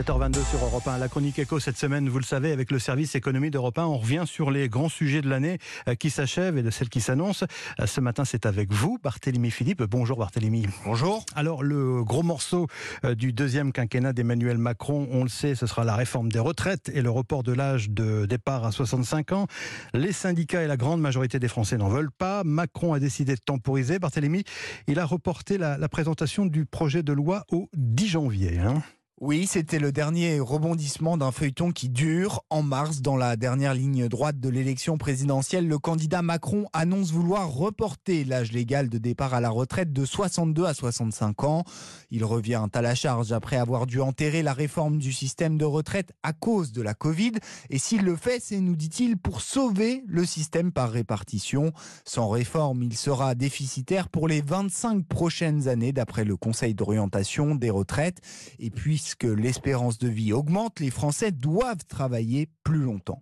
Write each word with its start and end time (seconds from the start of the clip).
7h22 0.00 0.42
sur 0.48 0.64
Europe 0.64 0.88
1. 0.88 0.96
La 0.96 1.08
chronique 1.08 1.38
éco 1.38 1.60
cette 1.60 1.76
semaine, 1.76 2.08
vous 2.08 2.18
le 2.18 2.24
savez, 2.24 2.52
avec 2.52 2.70
le 2.70 2.78
service 2.78 3.14
économie 3.16 3.50
d'Europe 3.50 3.76
1, 3.76 3.84
on 3.84 3.98
revient 3.98 4.22
sur 4.24 4.50
les 4.50 4.70
grands 4.70 4.88
sujets 4.88 5.20
de 5.20 5.28
l'année 5.28 5.58
euh, 5.88 5.94
qui 5.94 6.08
s'achèvent 6.08 6.56
et 6.56 6.62
de 6.62 6.70
celles 6.70 6.88
qui 6.88 7.02
s'annoncent. 7.02 7.44
Euh, 7.78 7.86
ce 7.86 8.00
matin, 8.00 8.24
c'est 8.24 8.46
avec 8.46 8.72
vous, 8.72 8.96
Barthélémy 9.02 9.50
Philippe. 9.50 9.82
Bonjour 9.82 10.16
Barthélémy. 10.16 10.66
Bonjour. 10.86 11.26
Alors, 11.34 11.62
le 11.62 12.02
gros 12.02 12.22
morceau 12.22 12.66
euh, 13.04 13.14
du 13.14 13.34
deuxième 13.34 13.72
quinquennat 13.72 14.14
d'Emmanuel 14.14 14.56
Macron, 14.56 15.06
on 15.10 15.22
le 15.22 15.28
sait, 15.28 15.54
ce 15.54 15.66
sera 15.66 15.84
la 15.84 15.96
réforme 15.96 16.32
des 16.32 16.38
retraites 16.38 16.90
et 16.94 17.02
le 17.02 17.10
report 17.10 17.42
de 17.42 17.52
l'âge 17.52 17.90
de 17.90 18.24
départ 18.24 18.64
à 18.64 18.72
65 18.72 19.32
ans. 19.32 19.48
Les 19.92 20.12
syndicats 20.12 20.62
et 20.62 20.66
la 20.66 20.78
grande 20.78 21.02
majorité 21.02 21.38
des 21.38 21.48
Français 21.48 21.76
n'en 21.76 21.90
veulent 21.90 22.12
pas. 22.12 22.42
Macron 22.42 22.94
a 22.94 23.00
décidé 23.00 23.34
de 23.34 23.40
temporiser. 23.44 23.98
Barthélémy, 23.98 24.44
il 24.86 24.98
a 24.98 25.04
reporté 25.04 25.58
la, 25.58 25.76
la 25.76 25.88
présentation 25.90 26.46
du 26.46 26.64
projet 26.64 27.02
de 27.02 27.12
loi 27.12 27.44
au 27.50 27.68
10 27.74 28.08
janvier. 28.08 28.58
Hein. 28.60 28.82
Oui, 29.22 29.46
c'était 29.46 29.78
le 29.78 29.92
dernier 29.92 30.40
rebondissement 30.40 31.18
d'un 31.18 31.30
feuilleton 31.30 31.72
qui 31.72 31.90
dure. 31.90 32.42
En 32.48 32.62
mars, 32.62 33.02
dans 33.02 33.18
la 33.18 33.36
dernière 33.36 33.74
ligne 33.74 34.08
droite 34.08 34.40
de 34.40 34.48
l'élection 34.48 34.96
présidentielle, 34.96 35.68
le 35.68 35.78
candidat 35.78 36.22
Macron 36.22 36.64
annonce 36.72 37.12
vouloir 37.12 37.50
reporter 37.50 38.24
l'âge 38.24 38.50
légal 38.50 38.88
de 38.88 38.96
départ 38.96 39.34
à 39.34 39.42
la 39.42 39.50
retraite 39.50 39.92
de 39.92 40.06
62 40.06 40.64
à 40.64 40.72
65 40.72 41.44
ans. 41.44 41.64
Il 42.10 42.24
revient 42.24 42.64
à 42.72 42.80
la 42.80 42.94
charge 42.94 43.30
après 43.32 43.58
avoir 43.58 43.86
dû 43.86 44.00
enterrer 44.00 44.42
la 44.42 44.54
réforme 44.54 44.96
du 44.96 45.12
système 45.12 45.58
de 45.58 45.66
retraite 45.66 46.12
à 46.22 46.32
cause 46.32 46.72
de 46.72 46.80
la 46.80 46.94
Covid. 46.94 47.32
Et 47.68 47.76
s'il 47.76 48.04
le 48.04 48.16
fait, 48.16 48.40
c'est, 48.40 48.60
nous 48.60 48.74
dit-il, 48.74 49.18
pour 49.18 49.42
sauver 49.42 50.02
le 50.06 50.24
système 50.24 50.72
par 50.72 50.90
répartition. 50.90 51.72
Sans 52.06 52.30
réforme, 52.30 52.82
il 52.82 52.96
sera 52.96 53.34
déficitaire 53.34 54.08
pour 54.08 54.28
les 54.28 54.40
25 54.40 55.04
prochaines 55.04 55.68
années, 55.68 55.92
d'après 55.92 56.24
le 56.24 56.38
Conseil 56.38 56.72
d'orientation 56.72 57.54
des 57.54 57.68
retraites. 57.68 58.22
Et 58.58 58.70
puis, 58.70 59.09
que 59.14 59.26
l'espérance 59.26 59.98
de 59.98 60.08
vie 60.08 60.32
augmente, 60.32 60.80
les 60.80 60.90
Français 60.90 61.32
doivent 61.32 61.84
travailler 61.88 62.48
plus 62.64 62.80
longtemps. 62.80 63.20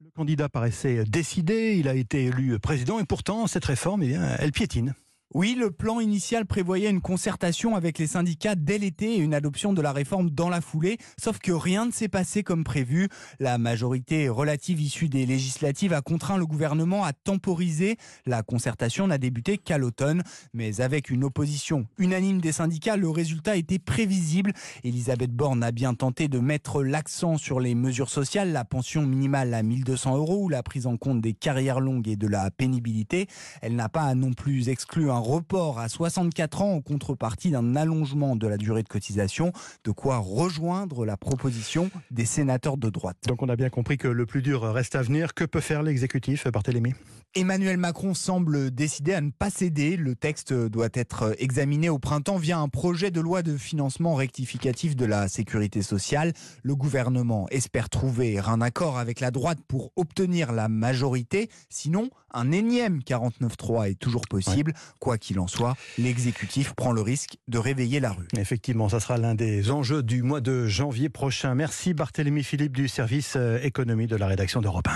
Le 0.00 0.10
candidat 0.10 0.48
paraissait 0.48 1.04
décidé, 1.04 1.76
il 1.78 1.88
a 1.88 1.94
été 1.94 2.24
élu 2.26 2.58
président 2.58 2.98
et 2.98 3.04
pourtant 3.04 3.46
cette 3.46 3.64
réforme, 3.64 4.02
eh 4.02 4.16
elle 4.38 4.52
piétine. 4.52 4.94
Oui, 5.36 5.56
le 5.58 5.72
plan 5.72 5.98
initial 5.98 6.46
prévoyait 6.46 6.88
une 6.88 7.00
concertation 7.00 7.74
avec 7.74 7.98
les 7.98 8.06
syndicats 8.06 8.54
dès 8.54 8.78
l'été 8.78 9.16
et 9.16 9.18
une 9.18 9.34
adoption 9.34 9.72
de 9.72 9.82
la 9.82 9.90
réforme 9.90 10.30
dans 10.30 10.48
la 10.48 10.60
foulée, 10.60 10.96
sauf 11.20 11.40
que 11.40 11.50
rien 11.50 11.86
ne 11.86 11.90
s'est 11.90 12.06
passé 12.06 12.44
comme 12.44 12.62
prévu. 12.62 13.08
La 13.40 13.58
majorité 13.58 14.28
relative 14.28 14.80
issue 14.80 15.08
des 15.08 15.26
législatives 15.26 15.92
a 15.92 16.02
contraint 16.02 16.36
le 16.36 16.46
gouvernement 16.46 17.02
à 17.02 17.12
temporiser. 17.12 17.96
La 18.26 18.44
concertation 18.44 19.08
n'a 19.08 19.18
débuté 19.18 19.58
qu'à 19.58 19.76
l'automne, 19.76 20.22
mais 20.52 20.80
avec 20.80 21.10
une 21.10 21.24
opposition 21.24 21.88
unanime 21.98 22.40
des 22.40 22.52
syndicats, 22.52 22.96
le 22.96 23.10
résultat 23.10 23.56
était 23.56 23.80
prévisible. 23.80 24.52
Elisabeth 24.84 25.32
Borne 25.32 25.64
a 25.64 25.72
bien 25.72 25.94
tenté 25.94 26.28
de 26.28 26.38
mettre 26.38 26.84
l'accent 26.84 27.38
sur 27.38 27.58
les 27.58 27.74
mesures 27.74 28.10
sociales, 28.10 28.52
la 28.52 28.64
pension 28.64 29.02
minimale 29.04 29.52
à 29.52 29.64
1200 29.64 30.16
euros 30.16 30.44
ou 30.44 30.48
la 30.48 30.62
prise 30.62 30.86
en 30.86 30.96
compte 30.96 31.20
des 31.20 31.32
carrières 31.32 31.80
longues 31.80 32.06
et 32.06 32.14
de 32.14 32.28
la 32.28 32.52
pénibilité. 32.52 33.26
Elle 33.62 33.74
n'a 33.74 33.88
pas 33.88 34.14
non 34.14 34.32
plus 34.32 34.68
exclu 34.68 35.10
un 35.10 35.23
report 35.24 35.78
à 35.78 35.88
64 35.88 36.62
ans 36.62 36.72
en 36.74 36.80
contrepartie 36.80 37.50
d'un 37.50 37.76
allongement 37.76 38.36
de 38.36 38.46
la 38.46 38.56
durée 38.56 38.82
de 38.82 38.88
cotisation, 38.88 39.52
de 39.84 39.90
quoi 39.90 40.18
rejoindre 40.18 41.04
la 41.04 41.16
proposition 41.16 41.90
des 42.10 42.26
sénateurs 42.26 42.76
de 42.76 42.90
droite. 42.90 43.16
Donc 43.26 43.42
on 43.42 43.48
a 43.48 43.56
bien 43.56 43.70
compris 43.70 43.96
que 43.96 44.08
le 44.08 44.26
plus 44.26 44.42
dur 44.42 44.62
reste 44.62 44.94
à 44.94 45.02
venir. 45.02 45.34
Que 45.34 45.44
peut 45.44 45.60
faire 45.60 45.82
l'exécutif, 45.82 46.46
Barthélémy? 46.48 46.94
Emmanuel 47.36 47.78
Macron 47.78 48.14
semble 48.14 48.70
décider 48.70 49.12
à 49.12 49.20
ne 49.20 49.30
pas 49.30 49.50
céder. 49.50 49.96
Le 49.96 50.14
texte 50.14 50.52
doit 50.52 50.90
être 50.94 51.34
examiné 51.38 51.88
au 51.88 51.98
printemps 51.98 52.36
via 52.36 52.58
un 52.60 52.68
projet 52.68 53.10
de 53.10 53.20
loi 53.20 53.42
de 53.42 53.56
financement 53.56 54.14
rectificatif 54.14 54.94
de 54.94 55.04
la 55.04 55.26
sécurité 55.26 55.82
sociale. 55.82 56.32
Le 56.62 56.76
gouvernement 56.76 57.48
espère 57.50 57.88
trouver 57.88 58.38
un 58.38 58.60
accord 58.60 58.98
avec 58.98 59.18
la 59.18 59.32
droite 59.32 59.58
pour 59.66 59.90
obtenir 59.96 60.52
la 60.52 60.68
majorité. 60.68 61.50
Sinon, 61.70 62.08
un 62.32 62.52
énième 62.52 63.00
49-3 63.00 63.90
est 63.90 63.98
toujours 63.98 64.28
possible. 64.28 64.72
Quoi 65.04 65.18
qu'il 65.18 65.38
en 65.38 65.46
soit, 65.46 65.76
l'exécutif 65.98 66.72
prend 66.72 66.90
le 66.90 67.02
risque 67.02 67.36
de 67.46 67.58
réveiller 67.58 68.00
la 68.00 68.12
rue. 68.12 68.26
Effectivement, 68.38 68.88
ça 68.88 69.00
sera 69.00 69.18
l'un 69.18 69.34
des 69.34 69.70
enjeux 69.70 70.02
du 70.02 70.22
mois 70.22 70.40
de 70.40 70.66
janvier 70.66 71.10
prochain. 71.10 71.54
Merci 71.54 71.92
Barthélémy 71.92 72.42
Philippe 72.42 72.74
du 72.74 72.88
service 72.88 73.34
euh, 73.36 73.58
économie 73.62 74.06
de 74.06 74.16
la 74.16 74.26
rédaction 74.26 74.62
d'Europe 74.62 74.88
1. 74.88 74.92